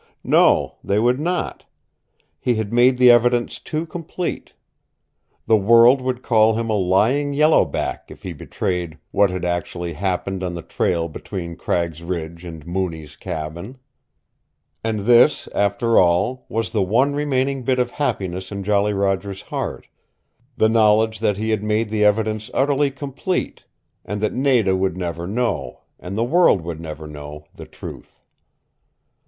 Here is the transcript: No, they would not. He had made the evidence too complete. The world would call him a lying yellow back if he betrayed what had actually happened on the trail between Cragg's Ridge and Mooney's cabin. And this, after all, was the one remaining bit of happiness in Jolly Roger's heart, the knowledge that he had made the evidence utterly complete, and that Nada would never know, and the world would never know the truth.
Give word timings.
No, 0.25 0.77
they 0.83 0.97
would 0.97 1.19
not. 1.19 1.65
He 2.39 2.55
had 2.55 2.73
made 2.73 2.97
the 2.97 3.11
evidence 3.11 3.59
too 3.59 3.85
complete. 3.85 4.53
The 5.45 5.55
world 5.55 6.01
would 6.01 6.23
call 6.23 6.55
him 6.55 6.71
a 6.71 6.75
lying 6.75 7.33
yellow 7.35 7.65
back 7.65 8.09
if 8.09 8.23
he 8.23 8.33
betrayed 8.33 8.97
what 9.11 9.29
had 9.29 9.45
actually 9.45 9.93
happened 9.93 10.41
on 10.43 10.55
the 10.55 10.63
trail 10.63 11.07
between 11.07 11.55
Cragg's 11.55 12.01
Ridge 12.01 12.43
and 12.45 12.65
Mooney's 12.65 13.15
cabin. 13.15 13.77
And 14.83 15.01
this, 15.01 15.47
after 15.53 15.99
all, 15.99 16.47
was 16.49 16.71
the 16.71 16.81
one 16.81 17.13
remaining 17.13 17.61
bit 17.61 17.77
of 17.77 17.91
happiness 17.91 18.51
in 18.51 18.63
Jolly 18.63 18.93
Roger's 18.93 19.43
heart, 19.43 19.87
the 20.57 20.67
knowledge 20.67 21.19
that 21.19 21.37
he 21.37 21.51
had 21.51 21.61
made 21.61 21.89
the 21.89 22.03
evidence 22.03 22.49
utterly 22.55 22.89
complete, 22.89 23.65
and 24.03 24.19
that 24.21 24.33
Nada 24.33 24.75
would 24.75 24.97
never 24.97 25.27
know, 25.27 25.81
and 25.99 26.17
the 26.17 26.23
world 26.23 26.61
would 26.61 26.79
never 26.81 27.05
know 27.05 27.45
the 27.53 27.67
truth. 27.67 28.19